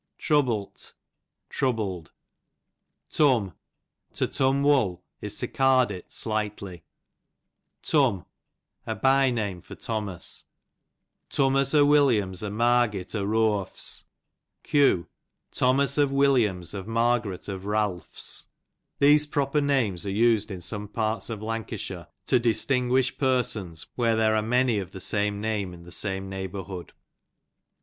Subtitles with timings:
[0.17, 0.93] Troubl't,
[1.47, 2.11] troubled.
[3.11, 3.53] Turn,
[4.13, 6.83] to turn wool, is to card it slightly.
[7.83, 8.25] Turn,
[8.87, 10.45] a by name for Thomc(s.
[11.29, 14.05] Tummus o'Williams, o'Margit, o'Eoaph's,
[14.63, 15.05] q.
[15.51, 18.47] Thomas of Wil liam's, of Margaret, of Ralph's.
[18.97, 24.33] These proper names are iis'd in some parts of Lancashire to distinyuish persons tvhere there
[24.33, 26.89] fire many of the same name in the same neiyhbourhood.